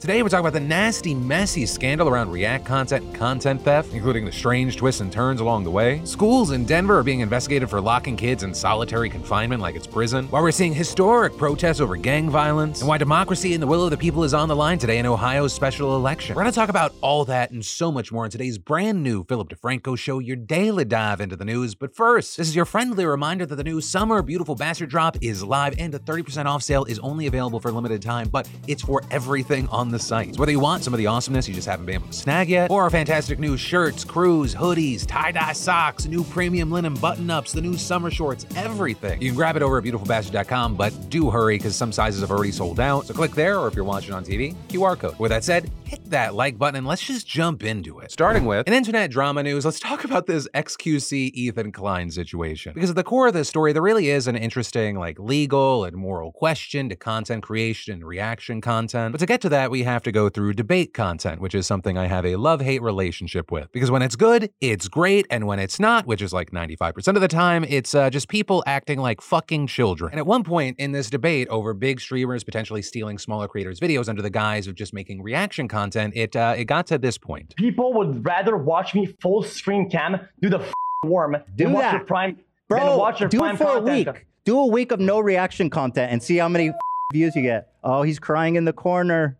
[0.00, 4.24] Today, we're talking about the nasty, messy scandal around React content and content theft, including
[4.24, 6.00] the strange twists and turns along the way.
[6.06, 10.24] Schools in Denver are being investigated for locking kids in solitary confinement like it's prison,
[10.28, 13.90] while we're seeing historic protests over gang violence, and why democracy and the will of
[13.90, 16.34] the people is on the line today in Ohio's special election.
[16.34, 19.24] We're going to talk about all that and so much more in today's brand new
[19.24, 21.74] Philip DeFranco show, your daily dive into the news.
[21.74, 25.44] But first, this is your friendly reminder that the new Summer Beautiful Bastard drop is
[25.44, 28.80] live and the 30% off sale is only available for a limited time, but it's
[28.80, 30.38] for everything on the site.
[30.38, 32.70] Whether you want some of the awesomeness you just haven't been able to snag yet,
[32.70, 37.76] or our fantastic new shirts, crews, hoodies, tie-dye socks, new premium linen button-ups, the new
[37.76, 39.20] summer shorts, everything.
[39.20, 42.52] You can grab it over at beautifulbastard.com, but do hurry because some sizes have already
[42.52, 43.06] sold out.
[43.06, 45.18] So click there, or if you're watching on TV, QR code.
[45.18, 48.12] With that said, hit that like button and let's just jump into it.
[48.12, 52.72] Starting with an internet drama news, let's talk about this XQC Ethan Klein situation.
[52.74, 55.96] Because at the core of this story, there really is an interesting, like, legal and
[55.96, 59.12] moral question to content creation and reaction content.
[59.12, 61.96] But to get to that, we have to go through debate content, which is something
[61.98, 63.70] I have a love hate relationship with.
[63.72, 65.26] Because when it's good, it's great.
[65.30, 68.62] And when it's not, which is like 95% of the time, it's uh, just people
[68.66, 70.12] acting like fucking children.
[70.12, 74.08] And at one point in this debate over big streamers potentially stealing smaller creators' videos
[74.08, 77.54] under the guise of just making reaction content, it, uh, it got to this point.
[77.56, 80.72] People would rather watch me full screen cam do the f-
[81.04, 81.92] worm Do than watch that.
[81.94, 82.36] your prime.
[82.36, 84.26] than Bro, watch your do prime it for a week.
[84.44, 86.72] Do a week of no reaction content and see how many
[87.12, 87.68] views you get.
[87.82, 89.36] Oh, he's crying in the corner.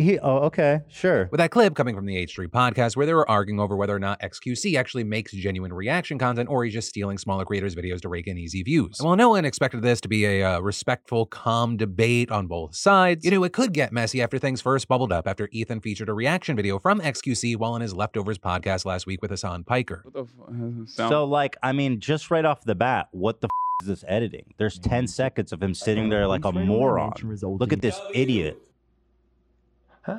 [0.00, 1.28] He, oh, okay, sure.
[1.30, 3.98] With that clip coming from the H3 podcast, where they were arguing over whether or
[3.98, 8.08] not XQC actually makes genuine reaction content or he's just stealing smaller creators' videos to
[8.08, 8.98] rake in easy views.
[8.98, 12.74] And while no one expected this to be a uh, respectful, calm debate on both
[12.74, 16.08] sides, you know, it could get messy after things first bubbled up after Ethan featured
[16.08, 20.02] a reaction video from XQC while on his Leftovers podcast last week with Hassan Piker.
[20.04, 21.08] What the f- uh.
[21.10, 24.54] So, like, I mean, just right off the bat, what the f- is this editing?
[24.56, 27.12] There's 10 seconds of him sitting there like a moron.
[27.42, 28.62] Look at this idiot.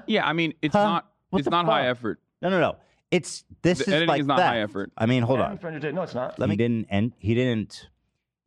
[0.07, 0.83] Yeah, I mean, it's Huh?
[0.83, 1.97] not What it's the not high fuck?
[1.97, 2.19] effort.
[2.41, 2.75] No, no, no.
[3.11, 4.47] It's this The is editing like is not that.
[4.47, 4.91] high effort.
[4.97, 5.57] I mean, hold Yeah, on.
[5.57, 6.39] friend of Jay- No, it's not.
[6.39, 7.89] Let he didn't and he didn't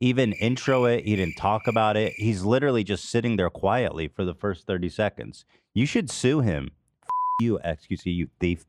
[0.01, 4.25] even intro it he didn't talk about it he's literally just sitting there quietly for
[4.25, 6.73] the first 30 seconds you should sue him
[7.03, 7.09] F-
[7.41, 8.67] you xqc you thief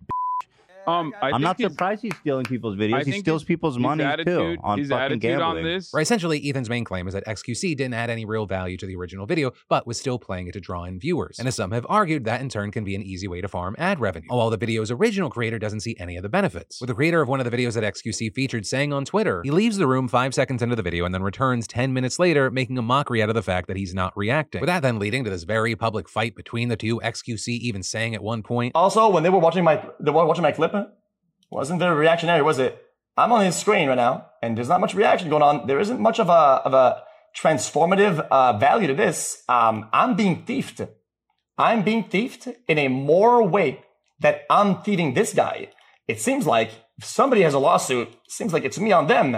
[0.88, 4.04] Um, I i'm not surprised he's stealing people's videos he steals his- people's his money
[4.24, 5.92] too on his fucking attitude gambling on this.
[5.94, 8.96] Right, essentially, Ethan's main claim is that XQC didn't add any real value to the
[8.96, 11.40] original video, but was still playing it to draw in viewers.
[11.40, 13.76] And as some have argued, that in turn can be an easy way to farm
[13.78, 16.80] ad revenue, while the video's original creator doesn't see any of the benefits.
[16.82, 19.52] With the creator of one of the videos that XQC featured saying on Twitter, he
[19.52, 22.78] leaves the room five seconds into the video and then returns 10 minutes later, making
[22.78, 24.62] a mockery out of the fact that he's not reacting.
[24.62, 28.16] With that then leading to this very public fight between the two, XQC even saying
[28.16, 30.74] at one point, Also, when they were watching my they were watching my clip,
[31.50, 32.82] wasn't very reactionary, was it?
[33.18, 35.68] I'm on his screen right now, and there's not much reaction going on.
[35.68, 37.04] There isn't much of a of a
[37.38, 39.44] transformative uh, value to this.
[39.48, 40.88] Um, I'm being thiefed.
[41.58, 43.82] I'm being thiefed in a more way
[44.20, 45.70] that I'm thieving this guy.
[46.08, 49.36] It seems like if somebody has a lawsuit, it seems like it's me on them.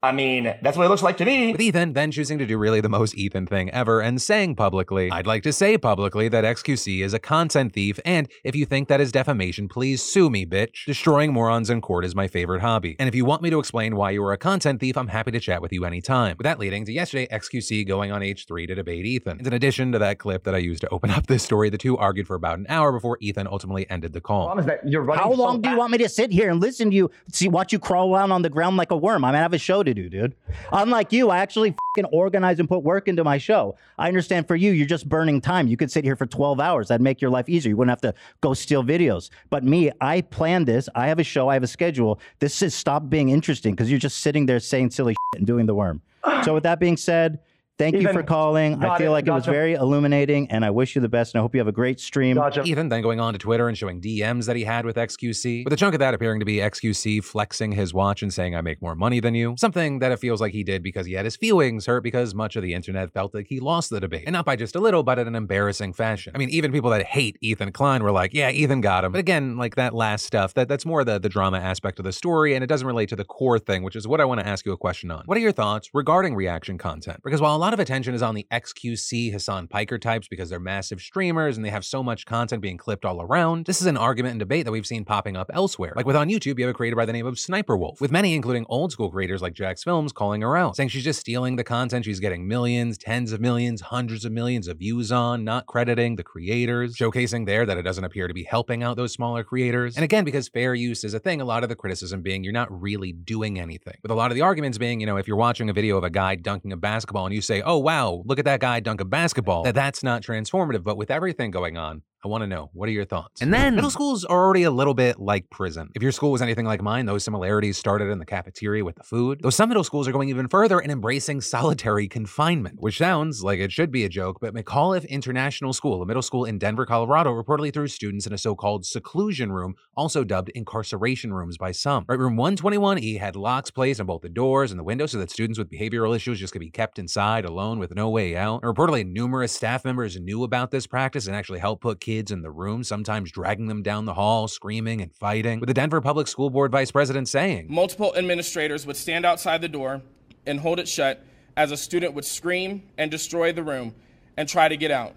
[0.00, 1.50] I mean, that's what it looks like to me.
[1.50, 5.10] With Ethan then choosing to do really the most Ethan thing ever and saying publicly,
[5.10, 8.86] I'd like to say publicly that XQC is a content thief, and if you think
[8.86, 10.84] that is defamation, please sue me, bitch.
[10.86, 12.94] Destroying morons in court is my favorite hobby.
[13.00, 15.32] And if you want me to explain why you are a content thief, I'm happy
[15.32, 16.36] to chat with you anytime.
[16.38, 19.38] With that leading to yesterday, XQC going on H3 to debate Ethan.
[19.38, 21.78] And in addition to that clip that I used to open up this story, the
[21.78, 24.46] two argued for about an hour before Ethan ultimately ended the call.
[24.46, 26.90] problem is that how so long do you want me to sit here and listen
[26.90, 29.34] to you see watch you crawl around on the ground like a worm i mean,
[29.34, 30.34] I have a show to do dude.
[30.72, 31.74] Unlike you i actually
[32.12, 33.76] organize and put work into my show.
[33.98, 35.66] I understand for you you're just burning time.
[35.66, 36.88] You could sit here for 12 hours.
[36.88, 37.70] That'd make your life easier.
[37.70, 39.30] You wouldn't have to go steal videos.
[39.50, 40.88] But me i plan this.
[40.94, 41.48] I have a show.
[41.48, 42.20] I have a schedule.
[42.38, 45.74] This is stop being interesting because you're just sitting there saying silly and doing the
[45.74, 46.02] worm.
[46.44, 47.40] So with that being said
[47.78, 48.82] Thank you for calling.
[48.82, 49.52] I feel it, like it was gotcha.
[49.52, 51.34] very illuminating, and I wish you the best.
[51.34, 52.34] And I hope you have a great stream.
[52.34, 52.64] Gotcha.
[52.64, 55.72] Ethan then going on to Twitter and showing DMs that he had with XQC, with
[55.72, 58.82] a chunk of that appearing to be XQC flexing his watch and saying, I make
[58.82, 59.54] more money than you.
[59.58, 62.56] Something that it feels like he did because he had his feelings hurt because much
[62.56, 64.24] of the internet felt like he lost the debate.
[64.26, 66.32] And not by just a little, but in an embarrassing fashion.
[66.34, 69.12] I mean, even people that hate Ethan Klein were like, yeah, Ethan got him.
[69.12, 72.12] But again, like that last stuff, that, that's more the, the drama aspect of the
[72.12, 74.46] story, and it doesn't relate to the core thing, which is what I want to
[74.46, 75.22] ask you a question on.
[75.26, 77.20] What are your thoughts regarding reaction content?
[77.22, 80.60] Because while a lot of attention is on the XQC Hassan Piker types because they're
[80.60, 83.96] massive streamers and they have so much content being clipped all around, this is an
[83.96, 85.92] argument and debate that we've seen popping up elsewhere.
[85.96, 88.12] Like with on YouTube, you have a creator by the name of Sniper Wolf, with
[88.12, 91.64] many, including old school creators like JacksFilms, calling her out, saying she's just stealing the
[91.64, 96.16] content she's getting millions, tens of millions, hundreds of millions of views on, not crediting
[96.16, 99.96] the creators, showcasing there that it doesn't appear to be helping out those smaller creators.
[99.96, 102.52] And again, because fair use is a thing, a lot of the criticism being you're
[102.52, 103.96] not really doing anything.
[104.02, 106.04] With a lot of the arguments being, you know, if you're watching a video of
[106.04, 108.80] a guy dunking a basketball and you say, say, oh, wow, look at that guy
[108.80, 110.82] dunk a basketball, that's not transformative.
[110.82, 113.40] But with everything going on, I want to know, what are your thoughts?
[113.42, 115.90] And then middle schools are already a little bit like prison.
[115.94, 119.04] If your school was anything like mine, those similarities started in the cafeteria with the
[119.04, 119.38] food.
[119.40, 123.60] Though some middle schools are going even further and embracing solitary confinement, which sounds like
[123.60, 127.30] it should be a joke, but McAuliffe International School, a middle school in Denver, Colorado,
[127.30, 132.04] reportedly threw students in a so-called seclusion room, also dubbed incarceration rooms by some.
[132.08, 135.30] Right, room 121E had locks placed on both the doors and the windows so that
[135.30, 138.64] students with behavioral issues just could be kept inside alone with no way out.
[138.64, 142.40] And reportedly, numerous staff members knew about this practice and actually helped put kids in
[142.40, 146.26] the room, sometimes dragging them down the hall, screaming and fighting, with the Denver Public
[146.26, 150.00] School Board vice president saying, Multiple administrators would stand outside the door
[150.46, 151.22] and hold it shut
[151.54, 153.94] as a student would scream and destroy the room
[154.38, 155.16] and try to get out.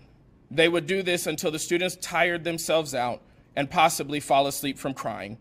[0.49, 3.21] They would do this until the students tired themselves out
[3.55, 5.37] and possibly fall asleep from crying.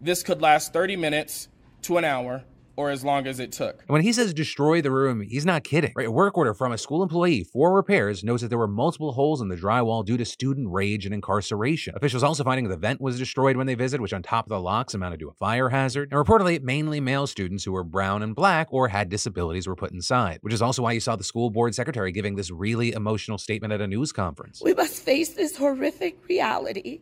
[0.00, 1.48] This could last 30 minutes
[1.82, 2.44] to an hour
[2.76, 3.80] or as long as it took.
[3.80, 5.92] And when he says destroy the room, he's not kidding.
[5.94, 6.06] Right?
[6.06, 9.40] A work order from a school employee for repairs notes that there were multiple holes
[9.40, 11.94] in the drywall due to student rage and incarceration.
[11.96, 14.60] Officials also finding the vent was destroyed when they visited, which on top of the
[14.60, 16.12] locks amounted to a fire hazard.
[16.12, 19.92] And reportedly, mainly male students who were brown and black or had disabilities were put
[19.92, 23.38] inside, which is also why you saw the school board secretary giving this really emotional
[23.38, 24.60] statement at a news conference.
[24.64, 27.00] We must face this horrific reality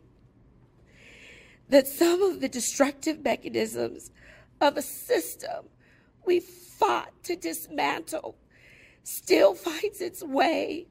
[1.69, 4.11] that some of the destructive mechanisms
[4.63, 5.65] of a system.
[6.25, 8.35] We fought to dismantle.
[9.03, 10.87] Still finds its way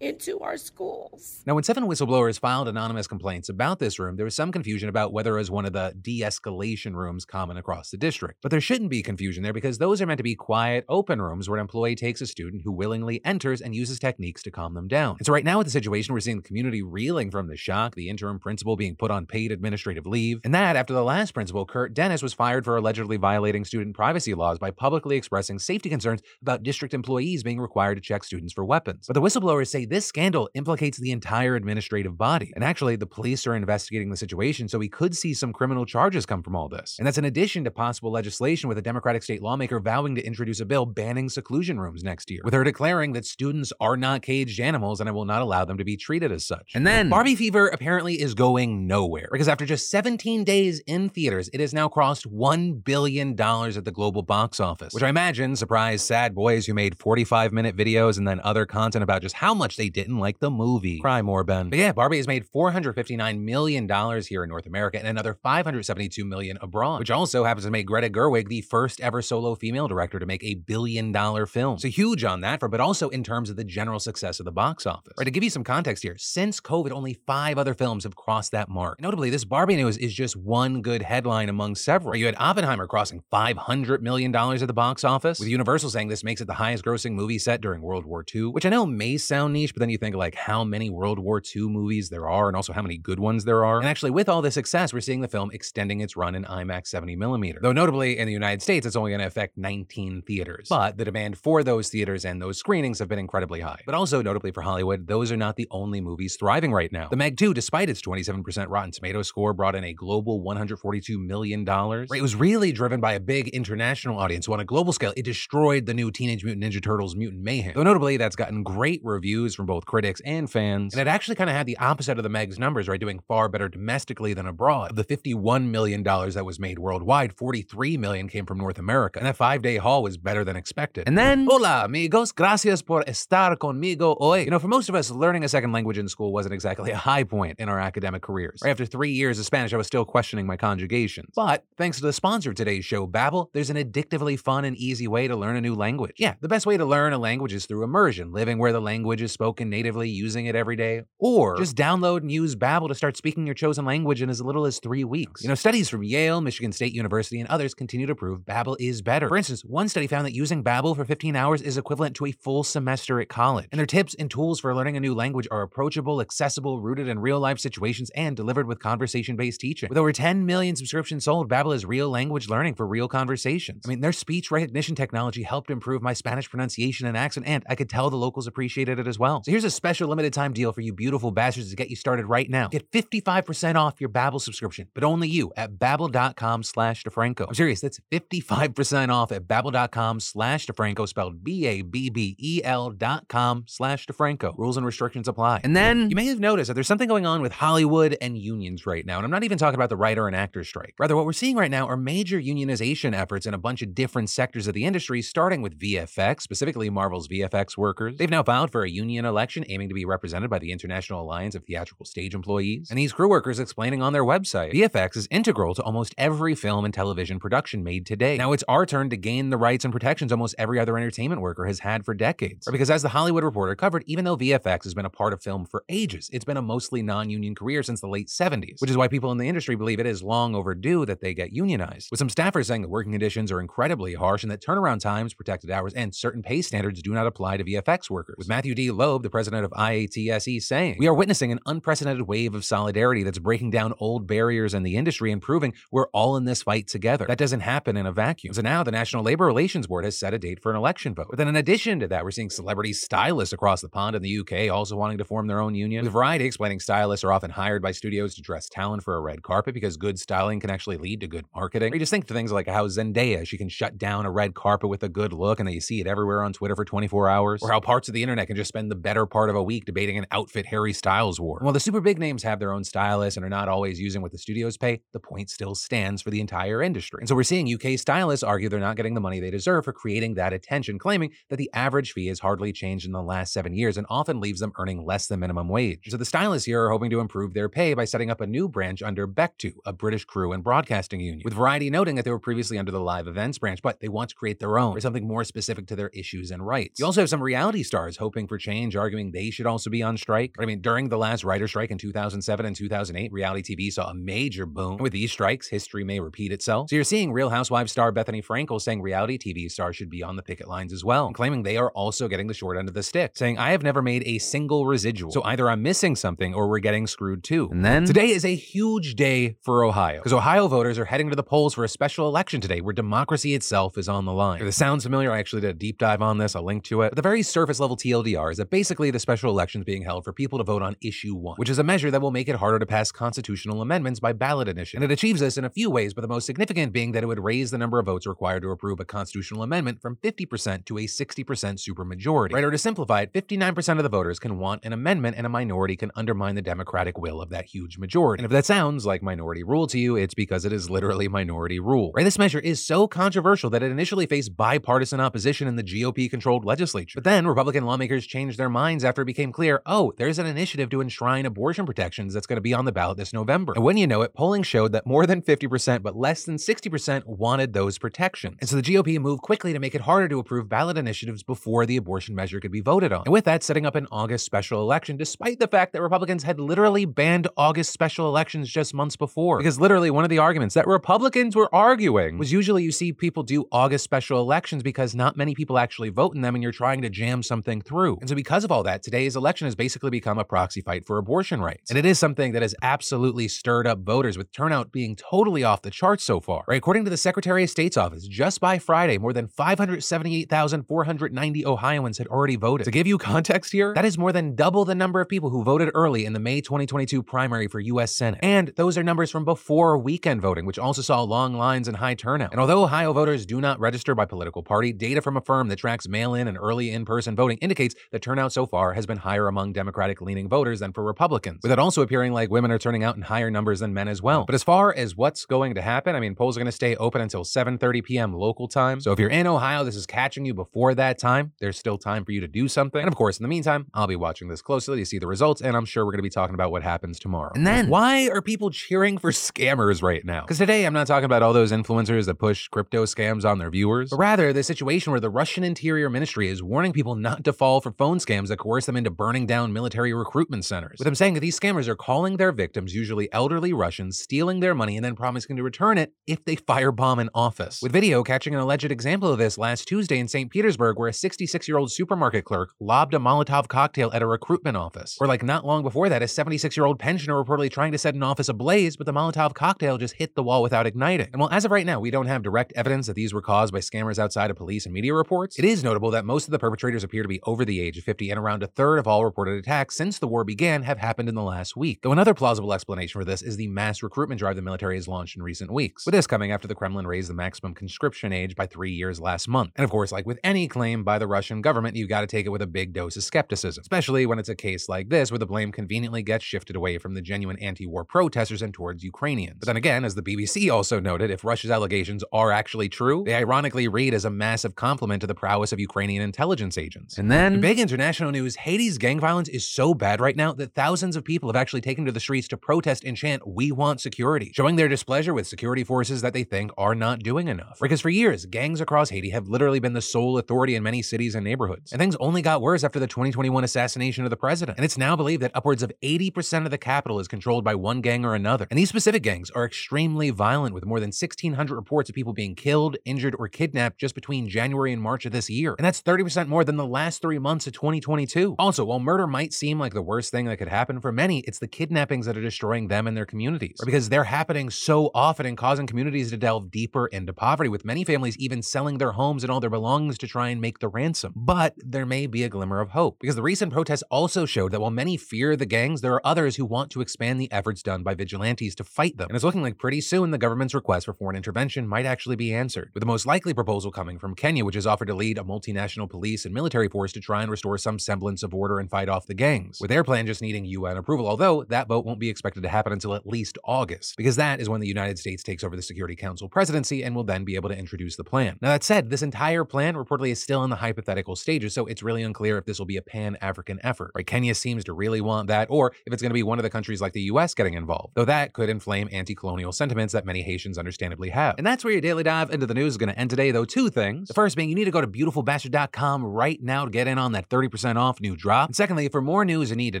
[0.00, 1.42] into our schools.
[1.46, 5.12] Now, when seven whistleblowers filed anonymous complaints about this room, there was some confusion about
[5.12, 8.40] whether it was one of the de escalation rooms common across the district.
[8.42, 11.48] But there shouldn't be confusion there because those are meant to be quiet, open rooms
[11.48, 14.88] where an employee takes a student who willingly enters and uses techniques to calm them
[14.88, 15.16] down.
[15.18, 17.94] And so, right now, with the situation, we're seeing the community reeling from the shock,
[17.94, 21.64] the interim principal being put on paid administrative leave, and that after the last principal,
[21.64, 26.20] Kurt Dennis, was fired for allegedly violating student privacy laws by publicly expressing safety concerns
[26.42, 29.06] about district employees being required to check students for weapons.
[29.06, 32.52] But the whistleblowers say this scandal implicates the entire administrative body.
[32.54, 36.26] And actually, the police are investigating the situation, so we could see some criminal charges
[36.26, 36.96] come from all this.
[36.98, 40.60] And that's in addition to possible legislation with a Democratic state lawmaker vowing to introduce
[40.60, 44.60] a bill banning seclusion rooms next year, with her declaring that students are not caged
[44.60, 46.72] animals and I will not allow them to be treated as such.
[46.74, 51.48] And then Barbie Fever apparently is going nowhere because after just 17 days in theaters,
[51.52, 56.04] it has now crossed $1 billion at the global box office, which I imagine surprised
[56.04, 59.75] sad boys who made 45 minute videos and then other content about just how much
[59.76, 61.00] they didn't like the movie.
[61.00, 61.70] Cry more, Ben.
[61.70, 63.88] But yeah, Barbie has made $459 million
[64.22, 68.08] here in North America and another 572 million abroad, which also happens to make Greta
[68.08, 71.78] Gerwig the first ever solo female director to make a billion dollar film.
[71.78, 74.52] So huge on that for, but also in terms of the general success of the
[74.52, 75.12] box office.
[75.18, 78.52] Right, to give you some context here, since COVID, only five other films have crossed
[78.52, 79.00] that mark.
[79.00, 82.12] Notably, this Barbie news is just one good headline among several.
[82.12, 86.24] Right, you had Oppenheimer crossing $500 million at the box office, with Universal saying this
[86.24, 89.16] makes it the highest grossing movie set during World War II, which I know may
[89.16, 92.48] sound niche, but then you think like how many World War II movies there are
[92.48, 93.78] and also how many good ones there are.
[93.78, 96.94] And actually, with all this success, we're seeing the film extending its run in IMAX
[96.94, 97.60] 70mm.
[97.60, 100.68] Though notably, in the United States, it's only going to affect 19 theaters.
[100.68, 103.82] But the demand for those theaters and those screenings have been incredibly high.
[103.86, 107.08] But also, notably for Hollywood, those are not the only movies thriving right now.
[107.08, 111.66] The Meg 2, despite its 27% Rotten Tomato score, brought in a global $142 million.
[111.68, 114.46] It was really driven by a big international audience.
[114.46, 117.72] So on a global scale, it destroyed the new Teenage Mutant Ninja Turtles Mutant Mayhem.
[117.74, 120.94] Though notably, that's gotten great reviews from both critics and fans.
[120.94, 123.00] And it actually kind of had the opposite of the Meg's numbers, right?
[123.00, 124.90] Doing far better domestically than abroad.
[124.90, 129.18] Of the $51 million that was made worldwide, 43 million came from North America.
[129.18, 131.04] And that five day haul was better than expected.
[131.06, 134.44] And then, hola, amigos, gracias por estar conmigo hoy.
[134.44, 136.96] You know, for most of us, learning a second language in school wasn't exactly a
[136.96, 138.60] high point in our academic careers.
[138.62, 141.32] Right after three years of Spanish, I was still questioning my conjugations.
[141.34, 145.08] But thanks to the sponsor of today's show, Babbel, there's an addictively fun and easy
[145.08, 146.16] way to learn a new language.
[146.18, 149.22] Yeah, the best way to learn a language is through immersion, living where the language
[149.22, 153.16] is spoken natively, using it every day, or just download and use Babbel to start
[153.16, 155.42] speaking your chosen language in as little as three weeks.
[155.42, 159.02] You know, studies from Yale, Michigan State University, and others continue to prove Babbel is
[159.02, 159.28] better.
[159.28, 162.32] For instance, one study found that using Babbel for 15 hours is equivalent to a
[162.32, 163.68] full semester at college.
[163.72, 167.18] And their tips and tools for learning a new language are approachable, accessible, rooted in
[167.18, 169.88] real-life situations, and delivered with conversation-based teaching.
[169.88, 173.82] With over 10 million subscriptions sold, Babbel is real language learning for real conversations.
[173.84, 177.74] I mean, their speech recognition technology helped improve my Spanish pronunciation and accent, and I
[177.74, 179.35] could tell the locals appreciated it as well.
[179.44, 182.26] So here's a special limited time deal for you beautiful bastards to get you started
[182.26, 182.68] right now.
[182.68, 187.46] Get 55% off your Babbel subscription, but only you at babbel.com slash DeFranco.
[187.48, 194.56] I'm serious, that's 55% off at babbel.com slash DeFranco, spelled B-A-B-B-E-L dot com slash DeFranco.
[194.56, 195.60] Rules and restrictions apply.
[195.64, 198.86] And then you may have noticed that there's something going on with Hollywood and unions
[198.86, 199.16] right now.
[199.16, 200.94] And I'm not even talking about the writer and actor strike.
[200.98, 204.30] Rather, what we're seeing right now are major unionization efforts in a bunch of different
[204.30, 208.16] sectors of the industry, starting with VFX, specifically Marvel's VFX workers.
[208.18, 211.54] They've now filed for a union election aiming to be represented by the International Alliance
[211.54, 212.88] of Theatrical Stage Employees.
[212.90, 216.84] And these crew workers explaining on their website, VFX is integral to almost every film
[216.84, 218.36] and television production made today.
[218.36, 221.66] Now it's our turn to gain the rights and protections almost every other entertainment worker
[221.66, 222.68] has had for decades.
[222.70, 225.66] Because as the Hollywood Reporter covered, even though VFX has been a part of film
[225.66, 229.08] for ages, it's been a mostly non-union career since the late 70s, which is why
[229.08, 232.08] people in the industry believe it is long overdue that they get unionized.
[232.10, 235.70] With some staffers saying that working conditions are incredibly harsh and that turnaround times, protected
[235.70, 238.36] hours, and certain pay standards do not apply to VFX workers.
[238.38, 238.90] With Matthew D.
[239.06, 243.38] Loeb, the president of IATSE, saying, We are witnessing an unprecedented wave of solidarity that's
[243.38, 247.24] breaking down old barriers in the industry and proving we're all in this fight together.
[247.24, 248.52] That doesn't happen in a vacuum.
[248.52, 251.28] So now the National Labor Relations Board has set a date for an election vote.
[251.30, 254.40] But then in addition to that, we're seeing celebrity stylists across the pond in the
[254.40, 256.02] UK also wanting to form their own union.
[256.02, 259.44] With Variety explaining stylists are often hired by studios to dress talent for a red
[259.44, 261.92] carpet because good styling can actually lead to good marketing.
[261.92, 264.54] Or you just think to things like how Zendaya, she can shut down a red
[264.54, 267.28] carpet with a good look and then you see it everywhere on Twitter for 24
[267.28, 267.62] hours.
[267.62, 269.84] Or how parts of the internet can just spend the better part of a week
[269.84, 271.58] debating an outfit Harry Styles wore.
[271.60, 274.32] While the super big names have their own stylists and are not always using what
[274.32, 277.18] the studios pay, the point still stands for the entire industry.
[277.20, 279.92] And so we're seeing UK stylists argue they're not getting the money they deserve for
[279.92, 283.74] creating that attention, claiming that the average fee has hardly changed in the last seven
[283.74, 286.00] years and often leaves them earning less than minimum wage.
[286.08, 288.68] So the stylists here are hoping to improve their pay by setting up a new
[288.68, 292.38] branch under Bectu, a British crew and broadcasting union, with Variety noting that they were
[292.38, 295.26] previously under the live events branch, but they want to create their own, or something
[295.26, 296.98] more specific to their issues and rights.
[296.98, 300.16] You also have some reality stars hoping for change, arguing they should also be on
[300.16, 300.54] strike.
[300.58, 304.14] I mean, during the last writer strike in 2007 and 2008, reality TV saw a
[304.14, 304.92] major boom.
[304.92, 306.90] And with these strikes, history may repeat itself.
[306.90, 310.36] So you're seeing Real Housewives star Bethenny Frankel saying reality TV stars should be on
[310.36, 313.02] the picket lines as well, claiming they are also getting the short end of the
[313.02, 315.32] stick, saying, I have never made a single residual.
[315.32, 317.68] So either I'm missing something or we're getting screwed too.
[317.72, 321.36] And then today is a huge day for Ohio, because Ohio voters are heading to
[321.36, 324.60] the polls for a special election today where democracy itself is on the line.
[324.60, 326.54] If this sounds familiar, I actually did a deep dive on this.
[326.54, 327.10] I'll link to it.
[327.10, 330.34] But the very surface level TLDR is that basically the special elections being held for
[330.34, 332.78] people to vote on issue one, which is a measure that will make it harder
[332.78, 335.02] to pass constitutional amendments by ballot initiative.
[335.02, 337.26] And it achieves this in a few ways, but the most significant being that it
[337.26, 340.98] would raise the number of votes required to approve a constitutional amendment from 50% to
[340.98, 342.52] a 60% supermajority.
[342.52, 345.48] Right, or to simplify it, 59% of the voters can want an amendment and a
[345.48, 348.42] minority can undermine the democratic will of that huge majority.
[348.42, 351.80] And if that sounds like minority rule to you, it's because it is literally minority
[351.80, 352.12] rule.
[352.14, 356.28] Right, this measure is so controversial that it initially faced bipartisan opposition in the GOP
[356.28, 357.16] controlled legislature.
[357.16, 360.90] But then Republican lawmakers changed their minds after it became clear, oh, there's an initiative
[360.90, 363.72] to enshrine abortion protections that's going to be on the ballot this November.
[363.74, 367.26] And when you know it, polling showed that more than 50%, but less than 60%
[367.26, 368.56] wanted those protections.
[368.60, 371.86] And so the GOP moved quickly to make it harder to approve ballot initiatives before
[371.86, 373.22] the abortion measure could be voted on.
[373.26, 376.60] And with that, setting up an August special election, despite the fact that Republicans had
[376.60, 379.58] literally banned August special elections just months before.
[379.58, 383.42] Because literally, one of the arguments that Republicans were arguing was usually you see people
[383.42, 387.02] do August special elections because not many people actually vote in them and you're trying
[387.02, 388.18] to jam something through.
[388.20, 391.18] And so, because of all that, today's election has basically become a proxy fight for
[391.18, 391.90] abortion rights.
[391.90, 395.82] And it is something that has absolutely stirred up voters, with turnout being totally off
[395.82, 396.64] the charts so far.
[396.66, 396.78] Right?
[396.78, 402.26] According to the Secretary of State's office, just by Friday, more than 578,490 Ohioans had
[402.28, 402.84] already voted.
[402.84, 405.62] To give you context here, that is more than double the number of people who
[405.62, 408.14] voted early in the May 2022 primary for U.S.
[408.14, 408.40] Senate.
[408.42, 412.14] And those are numbers from before weekend voting, which also saw long lines and high
[412.14, 412.52] turnout.
[412.52, 415.76] And although Ohio voters do not register by political party, data from a firm that
[415.76, 419.18] tracks mail in and early in person voting indicates that turnout so far has been
[419.18, 422.78] higher among Democratic leaning voters than for Republicans, with it also appearing like women are
[422.78, 424.44] turning out in higher numbers than men as well.
[424.44, 426.96] But as far as what's going to happen, I mean, polls are going to stay
[426.96, 428.32] open until 7:30 p.m.
[428.34, 429.00] local time.
[429.00, 431.52] So if you're in Ohio, this is catching you before that time.
[431.60, 433.00] There's still time for you to do something.
[433.00, 435.60] And of course, in the meantime, I'll be watching this closely to see the results,
[435.60, 437.52] and I'm sure we're going to be talking about what happens tomorrow.
[437.54, 440.42] And then, why are people cheering for scammers right now?
[440.42, 443.70] Because today I'm not talking about all those influencers that push crypto scams on their
[443.70, 447.52] viewers, but rather the situation where the Russian Interior Ministry is warning people not to
[447.52, 450.98] fall for phone scams that coerce them into burning down military recruitment centers.
[450.98, 454.74] With them saying that these scammers are calling their victims, usually elderly Russians, stealing their
[454.74, 457.80] money and then promising to return it if they firebomb an office.
[457.82, 460.50] With video catching an alleged example of this last Tuesday in St.
[460.50, 464.76] Petersburg, where a 66 year old supermarket clerk lobbed a Molotov cocktail at a recruitment
[464.76, 465.16] office.
[465.20, 468.14] Or like not long before that, a 76 year old pensioner reportedly trying to set
[468.14, 471.28] an office ablaze, but the Molotov cocktail just hit the wall without igniting.
[471.32, 473.72] And while as of right now, we don't have direct evidence that these were caused
[473.72, 476.58] by scammers outside of police and media reports, it is notable that most of the
[476.58, 479.24] perpetrators appear to be over the age of 50, and around a third of all
[479.24, 482.00] reported attacks since the war began have happened in the last week.
[482.02, 485.36] Though another plausible explanation for this is the mass recruitment drive the military has launched
[485.36, 488.66] in recent weeks, with this coming after the Kremlin raised the maximum conscription age by
[488.66, 489.72] three years last month.
[489.76, 492.50] And of course, like with any claim by the Russian government, you've gotta take it
[492.50, 495.46] with a big dose of skepticism, especially when it's a case like this where the
[495.46, 499.58] blame conveniently gets shifted away from the genuine anti war protesters and towards Ukrainians.
[499.60, 503.34] But then again, as the BBC also noted, if Russia's allegations are actually true, they
[503.34, 507.18] ironically read as a massive compliment to the prowess of Ukrainian intelligence agents.
[507.18, 510.74] And then, in big international news, Haiti's gang violence is so bad right now that
[510.74, 514.00] thousands of people have actually taken to the streets to protest and chant, We want
[514.00, 517.78] security, showing their displeasure with security forces that they think are not doing enough.
[517.80, 521.34] Because for years, gangs across Haiti have literally been the sole authority in many cities
[521.34, 521.92] and neighborhoods.
[521.92, 524.78] And things only got worse after the 2021 assassination of the president.
[524.78, 528.00] And it's now believed that upwards of 80% of the capital is controlled by one
[528.00, 528.66] gang or another.
[528.70, 532.54] And these specific gangs are extremely violent, with more than 1,600 reports of people being
[532.54, 535.74] killed, injured, or kidnapped just between January and March of this year.
[535.78, 538.54] And that's 30% more than the last three months of 2022.
[538.58, 541.58] Also, while murder might seem like the worst thing that could happen for many, it's
[541.58, 543.78] the kidnappings that are destroying them and their communities.
[543.84, 548.04] Because they're happening so often and causing communities to delve deeper into poverty, with many
[548.04, 551.32] families even selling their homes and all their belongings to try and make the ransom.
[551.36, 554.80] But there may be a glimmer of hope, because the recent protests also showed that
[554.80, 558.02] while many fear the gangs, there are others who want to expand the efforts done
[558.02, 559.28] by vigilantes to fight them.
[559.28, 562.52] And it's looking like pretty soon the government's request for foreign intervention might actually be
[562.52, 565.42] answered, with the most likely proposal coming from Kenya, which has offered to lead a
[565.42, 569.08] multinational police and military force to try and restore some semblance of order and fight
[569.08, 572.28] off the gangs, with their plan just needing UN approval, although that vote won't be
[572.28, 575.62] expected to happen until at least August, because that is when the United States takes
[575.62, 578.58] over the Security Council presidency and will then be able to introduce the plan.
[578.60, 582.02] Now, that said, this entire plan reportedly is still in the hypothetical stages, so it's
[582.02, 584.10] really unclear if this will be a pan African effort.
[584.16, 584.26] Right?
[584.26, 586.70] Kenya seems to really want that, or if it's going to be one of the
[586.70, 590.42] countries like the US getting involved, though that could inflame anti colonial sentiments that many
[590.42, 591.54] Haitians understandably have.
[591.56, 593.64] And that's where your daily dive into the news is going to end today, though,
[593.64, 594.26] two things.
[594.26, 597.32] The first being you need to go to beautifulbastard.com right now to get in on
[597.32, 598.68] that 30% off new drop.
[598.68, 600.00] And secondly, for more news you need to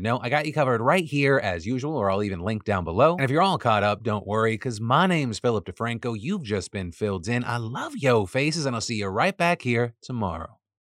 [0.00, 3.12] know, I got you covered right here as usual, or I'll even link down below.
[3.12, 6.16] And if you're all caught up, don't worry, because my name's Philip DeFranco.
[6.18, 7.44] You've just been filled in.
[7.44, 10.55] I love yo faces, and I'll see you right back here tomorrow.